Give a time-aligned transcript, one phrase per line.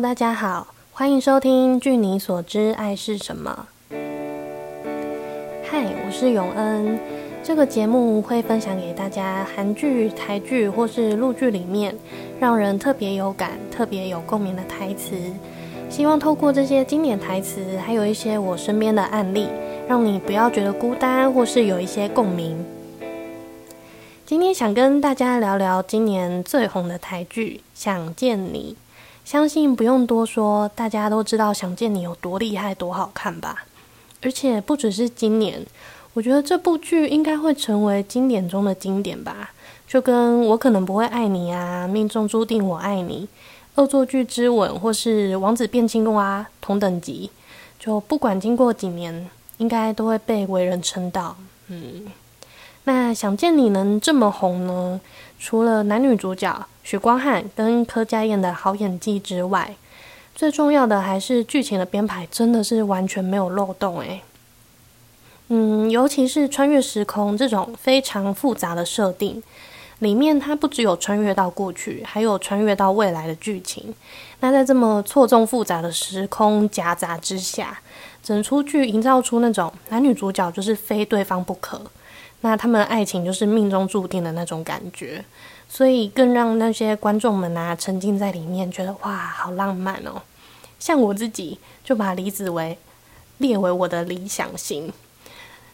[0.00, 3.66] 大家好，欢迎收听《据你所知，爱是什么》。
[5.68, 6.96] 嗨，我是永恩。
[7.42, 11.92] 这个节目会分享给大家韩剧、台剧或是陆剧里面
[12.38, 15.16] 让人特别有感、特别有共鸣的台词。
[15.90, 19.48] 希望透过这些经典台词，还有一些我身边的案例，
[19.88, 22.64] 让你不要觉得孤单，或是有一些共鸣。
[24.24, 28.76] 今天想跟大家聊聊今年最红的台剧《想见你》，
[29.28, 33.66] 相信不用多说，大家都知道《想见你》有多厉害、多好看吧？
[34.22, 35.66] 而且不只是今年，
[36.14, 39.50] 我觉得这部剧应该会成为经典中的经典吧。
[39.86, 43.28] 就跟我可能不会爱你啊，命中注定我爱你，
[43.74, 47.30] 恶作剧之吻或是王子变青蛙，同等级，
[47.78, 51.36] 就不管经过几年，应该都会被为人称道。
[51.66, 52.06] 嗯。
[52.84, 54.98] 那想见你能这么红呢？
[55.38, 59.76] 除了男女主角许光汉跟柯佳燕的好演技之外，
[60.34, 64.22] 最重要的还是剧情的编排真的是完全没有漏洞诶。
[65.48, 69.42] 嗯，尤其是穿越时空这种非常复杂的设定，
[69.98, 73.94] 里面它不只有穿越到过去，还有穿越到未来的剧情。
[74.40, 77.78] 那在这么错综复杂的时空夹杂之下，
[78.22, 81.82] 整出剧营造出那种男女主角就是非对方不可。
[82.40, 85.22] 那他们的爱情就是命中注定的那种感觉，
[85.68, 90.22] 所以更让那些观众们啊沉浸在里面，觉得哇，好浪漫哦！
[90.78, 92.78] 像我自己就把李子维
[93.36, 94.92] 列为我的理想型，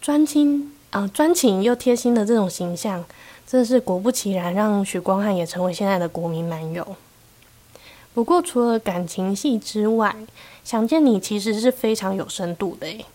[0.00, 3.04] 专情啊，专情又贴心的这种形象，
[3.46, 6.96] 真的是果不其然，让许光汉也成为现在的国民男友。
[8.12, 10.14] 不过除了感情戏之外，
[10.64, 13.06] 想见你其实是非常有深度的诶。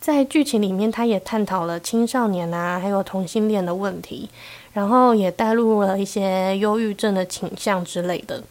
[0.00, 4.28] 在剧情里面，他也探讨了青少年啊，还有同性恋的问题，
[4.76, 8.44] 然后也带入了一些忧郁症的倾向之类的。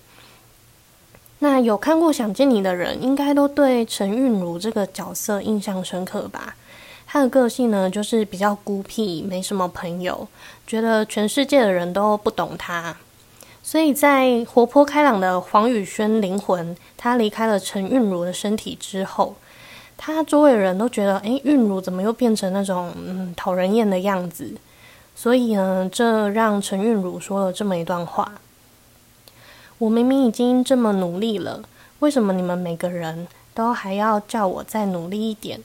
[1.37, 6.55] 那有看过《想见你》的人，应该都对陈韵如这个角色印象深刻吧？
[7.05, 10.27] 她的个性呢，就是比较孤僻，没什么朋友，
[10.65, 12.97] 觉得全世界的人都不懂她。
[13.61, 19.35] 所以在活泼开朗的黄宇轩灵魂，他离开了陈韵如的身体之后。
[19.95, 24.55] 他周围人都觉得，哎，韵如怎么又变成那种嗯讨人厌的样子？
[25.15, 28.33] 所以呢，这让陈韵如说了这么一段话：
[29.77, 31.63] 我明明已经这么努力了，
[31.99, 35.61] 为什么你们每个人都还要叫我再努力一点，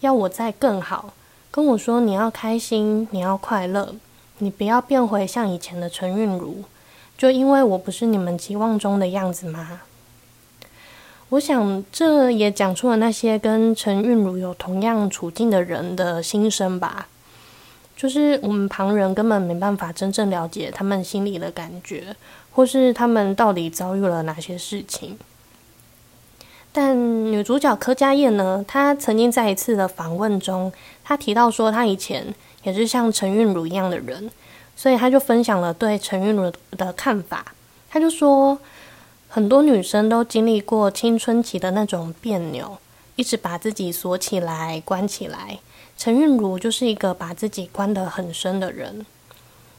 [0.00, 1.14] 要我再更好？
[1.50, 3.94] 跟我说你要开心，你要快乐，
[4.38, 6.64] 你不要变回像以前的陈韵如，
[7.16, 9.80] 就因为我不是你们期望中的样子吗？
[11.30, 17.06] 我想，这也讲出了那些跟陈韵如有同样处境的人的心声吧。
[17.98, 22.14] 就是我们旁人根本没办法真正了解他们心里的感觉，
[22.52, 25.18] 或是他们到底遭遇了哪些事情。
[26.72, 26.96] 但
[27.32, 28.64] 女主角柯佳燕呢？
[28.68, 30.72] 她曾经在一次的访问中，
[31.02, 32.32] 她提到说，她以前
[32.62, 34.30] 也是像陈韵如一样的人，
[34.76, 37.52] 所以她就分享了对陈韵如的看法。
[37.90, 38.58] 她就说。
[39.30, 42.78] 很多女生都经历过青春期的那种别扭，
[43.14, 45.58] 一直把自己锁起来、关起来。
[45.98, 49.04] 陈韵如就是一个把自己关得很深的人。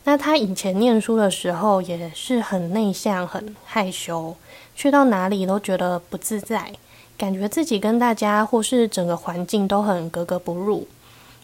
[0.03, 4.35] 那她以前念书的时候也是很内向、很害羞，
[4.75, 6.73] 去到哪里都觉得不自在，
[7.17, 10.85] 感觉自己跟大家或是整个环境都很格格不入。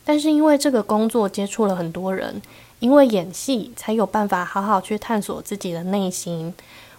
[0.03, 2.41] 但是因为这个工作接触了很多人，
[2.79, 6.53] 因为演戏才有办法好好去探索自己的内心。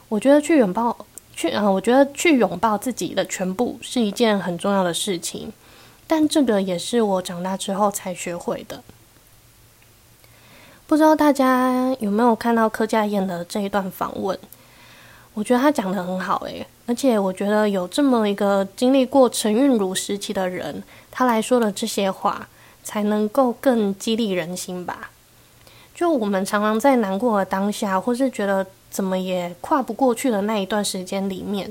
[0.09, 0.97] 我觉得去拥抱，
[1.35, 1.71] 去啊！
[1.71, 5.53] 我觉得去拥抱自己的全部是一件很重要的事情，
[6.07, 8.83] 但这个也是我长大之后才学会的。
[10.87, 14.39] 不知道大家有没有看到柯佳燕的这一段访问？
[15.35, 22.49] 我觉得他讲的很好诶，而且我觉得有这么一个经历过陈韵如时期的人，他来说的这些话，
[22.83, 25.11] 才能够更激励人心吧。
[25.95, 28.67] 就我们常常在难过的当下，或是觉得。
[28.89, 31.71] 怎么也跨不过去的那一段时间里面，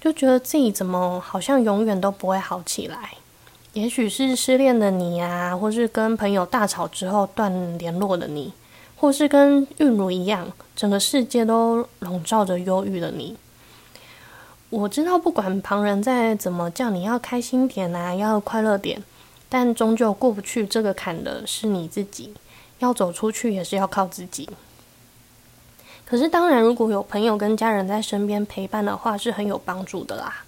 [0.00, 3.12] 就觉得自己怎么好像永远都不会好起来。
[3.76, 8.50] 也许是失恋的你啊，或是跟朋友大吵之后断联络的你，
[8.96, 13.36] 或是跟韵如一样，整个世界都笼罩着忧郁的你。
[14.70, 19.04] 我知道，不管旁人再怎么叫你要开心点啊，要快乐点，
[19.50, 22.32] 但终究过不去这个坎的是你自己。
[22.78, 24.48] 要走出去，也是要靠自己。
[26.06, 30.44] 可是，当然，如果有朋友跟家人在身边陪伴的话，是很有帮助的啦。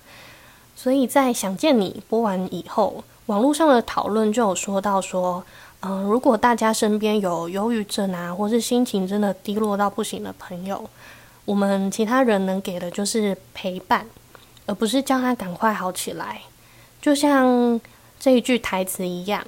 [0.75, 5.45] 所以在《想见你》播完以后，网络上的讨论就有说到说，
[5.81, 10.89] 嗯，如果大家身边有忧郁症啊，或是心情真的低落到不行的朋友，
[11.45, 14.07] 我们其他人能给的就是陪伴，
[14.65, 16.41] 而不是叫他赶快好起来。
[17.03, 17.79] 就像
[18.19, 19.45] 这一句台词一样，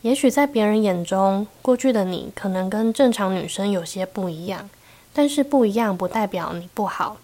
[0.00, 4.70] 也许在别人眼中，过去的你可能跟正常女生有些不一样，
[5.12, 7.18] 但是不一样不代表你不好，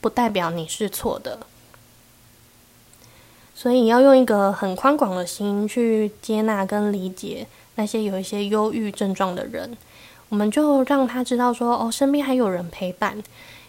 [0.00, 1.40] 不代表你是错的。
[3.54, 7.46] 所以要用一个很宽广的心去接纳跟理解
[7.76, 9.76] 那些有一些忧郁症状的人，
[10.28, 13.22] 我们就让他知道说，哦，身边还有人陪伴，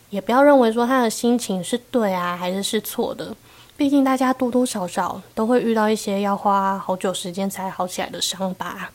[0.09, 3.35] 也不要认为说他的心情是对啊，还是是错的。
[3.77, 8.89] 毕竟大家多多少少都会遇到一些要花好久时间才好起来的伤疤，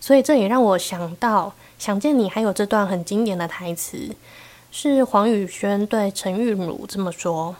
[0.00, 4.14] 所以这也让我想到，想见你还有这段很经典的台词，
[4.70, 7.56] 是黄宇轩对陈玉茹这么说。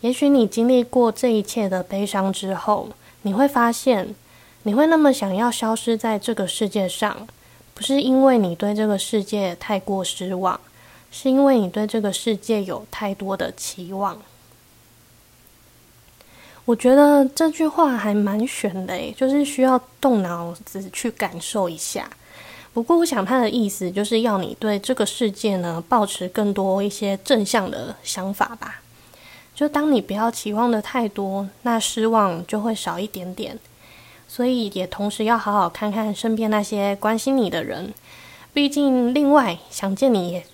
[0.00, 2.90] 也许你经历过这一切的悲伤之后，
[3.22, 4.14] 你会发现，
[4.62, 7.26] 你会那么想要消失在这个世界上，
[7.74, 10.60] 不是因为你对这个世界太过失望，
[11.10, 14.20] 是因为你对这个世界有太多的期望。
[16.64, 22.08] 我觉得这句话还蛮玄的诶，就是需要动脑子去感受一下。
[22.74, 28.82] 不过，我想他的意思就是要你对这个世界呢，保持更多一些正向的想法吧。
[29.58, 33.58] 就当你不要期望的太多，那失望就会少一点点。
[34.28, 37.92] 所以，也同时要好好看看身边那些关心你的人。
[38.52, 40.46] 毕竟，另外想见你也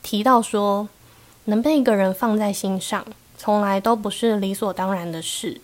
[0.00, 0.88] 提到说，
[1.46, 3.04] 能被一个人放在心上。
[3.36, 5.60] 从来都不是理所当然的事，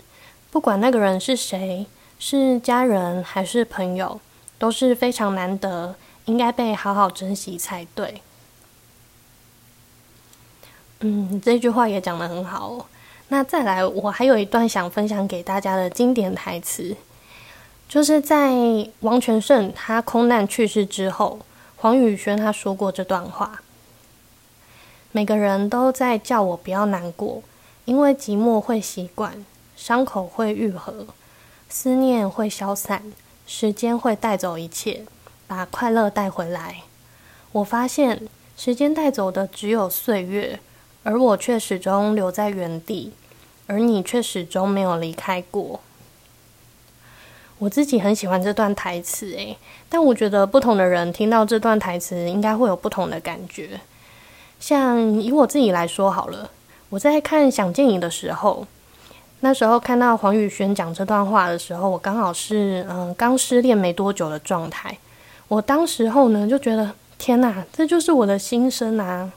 [0.50, 1.87] 不管那个人是谁，
[2.19, 4.21] 是家人还是朋友，
[4.59, 8.21] 都是非常难得，应该被好好珍惜才对。
[11.00, 12.87] 嗯，这句话也讲得很好。
[13.29, 16.97] 那再来，我还有一段想分享给大家的经典台词，
[17.89, 18.53] 就是在
[19.00, 21.39] 王全胜他空难去世之后，
[21.77, 23.62] 黄宇轩他说过这段话：
[25.12, 27.43] 每个人都在叫我不要难过。
[27.85, 31.06] 因为寂寞会习惯，伤口会愈合，
[31.71, 33.15] 思念会消散，
[33.47, 35.06] 时间会带走一切，
[35.47, 36.83] 把快乐带回来。
[37.53, 38.29] 我发现，
[38.59, 40.61] 时间带走的只有岁月，
[41.08, 43.14] 而我却始终留在原地，
[43.66, 45.81] 而你却始终没有离开过。
[47.60, 49.56] 我自己很喜欢这段台词，诶，
[49.88, 53.81] 但我觉得不同的人听到这段台词，应该会有不同的感觉。
[54.60, 56.50] 像以我自己来说好了。
[56.90, 58.66] 我在看《想见你》的时候，
[59.40, 64.99] 那时候看到黄宇轩讲这段话的时候，我刚好是嗯刚失恋没多久的状态。
[65.49, 69.32] 我当时候呢就觉得天哪，这就是我的心声啊！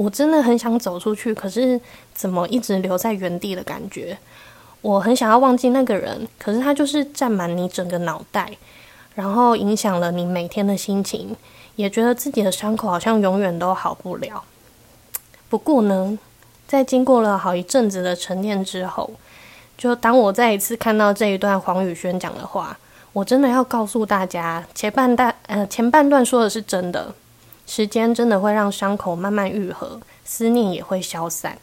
[0.00, 1.78] 我真的很想走出去，可是
[2.14, 4.16] 怎么一直留在原地的感觉？
[4.80, 8.50] 我很想要忘记那个人，可是他就是占满你整个脑袋，
[9.14, 11.36] 然后影响了你每天的心情，
[11.76, 14.42] 也觉得自己的伤口好像永远都好不了。
[15.50, 16.18] 不过呢。
[16.70, 19.10] 在经过了好一阵子的沉淀之后，
[19.76, 22.78] 就当我再一次看到这一段黄宇轩讲的话，
[23.12, 27.12] 我真的要告诉大家，前半段呃前半段说的是真的，
[27.70, 31.56] 时间真的会让伤口慢慢愈合，思念也会消散，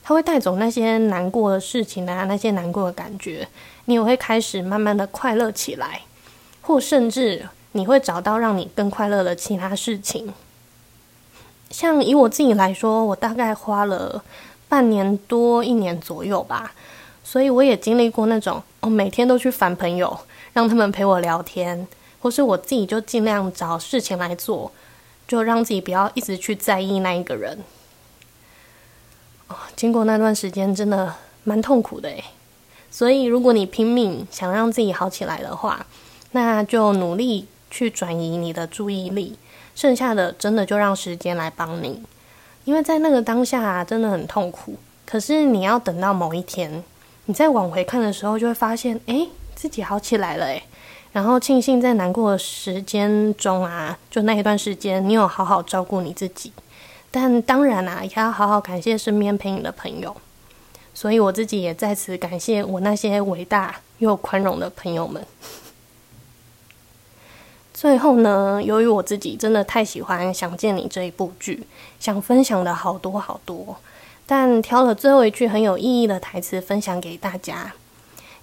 [0.00, 3.48] 它会带走那些难过的事情啊，那些难过的感觉，
[3.86, 6.02] 你也会开始慢慢的快乐起来，
[6.62, 10.32] 或甚至你会找到让你更快乐的其他事情。
[11.68, 14.22] 像以我自己来说，我大概花了
[14.68, 16.72] 半年多一年左右吧，
[17.24, 20.16] 所以我也经历过那种哦，每天都去烦朋友，
[20.52, 21.88] 让他们陪我聊天，
[22.20, 24.70] 或是我自己就尽量找事情来做，
[25.30, 27.60] 就让自己不要一直去在意那一个人。
[29.46, 32.24] 哦，经过那段时间真的蛮痛苦的诶。
[32.90, 35.86] 所以如果你拼命想让自己好起来的话，
[36.32, 39.38] 那就努力去转移你的注意力。
[39.76, 42.02] 剩下的真的就让时间来帮你，
[42.64, 44.74] 因为在那个当下真的很痛苦。
[45.06, 46.82] 可是你要等到某一天，
[47.26, 50.64] 你再往回看的时候，就会发现，哎，自己好起来了，诶。
[51.12, 56.52] 然后庆幸在难过的时间中啊，就那一段时间，你有好好照顾你自己。
[57.10, 60.16] 但当然啊，也要好好感谢身边陪你的朋友。
[60.94, 65.24] 所以我自己也在此感谢我那些伟大又宽容的朋友们。
[67.72, 71.66] 最后呢，由于我自己真的太喜欢《想见你》这一部剧，
[71.98, 73.76] 想分享的好多好多，
[74.26, 77.72] 但挑了最后一句很有意义的台词分享给大家。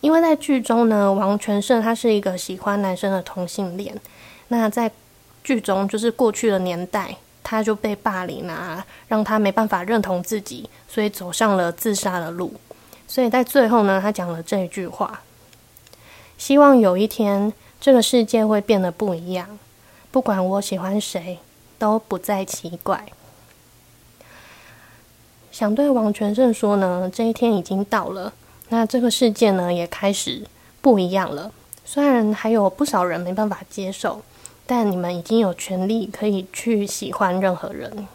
[0.02, 4.00] 因为在剧中呢，王全胜他是一个喜欢男生的同性恋，
[4.50, 4.92] 那在
[5.44, 12.54] 剧中就是过去的年代，他就被霸凌啊，让他没办法认同自己，所以走上了自杀的路。
[13.08, 15.22] 所以在最后呢，他讲了这一句话：
[16.38, 17.54] 希望有一天。
[17.80, 19.60] 这个世界会变得不一样，
[20.10, 21.38] 不管我喜欢谁，
[21.78, 23.06] 都不再奇怪。
[25.52, 28.34] 想对王全胜说呢，这一天已经到了。
[28.70, 30.44] 那这个世界呢，也开始
[30.82, 31.52] 不一样了。
[31.86, 34.22] 虽然还有不少人没办法接受，
[34.66, 38.08] 但你们已经有权利可以去喜欢任何人。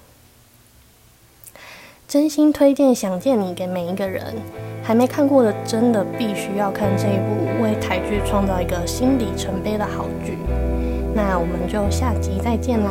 [2.06, 4.37] 真心推荐《想见你》给每一个人，
[4.82, 10.37] 还没看过的，真的必须要看这一部为台剧创造一个新里程碑的好剧。
[11.14, 12.90] 那我们就下集再见啦，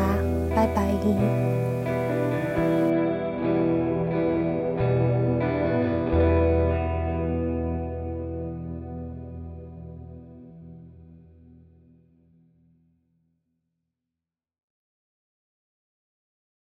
[0.56, 1.51] 拜拜。